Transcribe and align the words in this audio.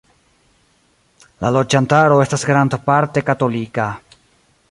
La 1.43 1.51
loĝantaro 1.57 2.17
esta 2.25 2.41
grandparte 2.45 3.25
katolika. 3.29 3.89